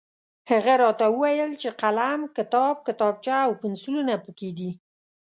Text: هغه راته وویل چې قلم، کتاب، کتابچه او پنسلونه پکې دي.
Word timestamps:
هغه 0.51 0.73
راته 0.83 1.05
وویل 1.09 1.51
چې 1.61 1.69
قلم، 1.81 2.19
کتاب، 2.37 2.75
کتابچه 2.87 3.35
او 3.45 3.51
پنسلونه 3.61 4.13
پکې 4.23 4.49
دي. 4.57 4.71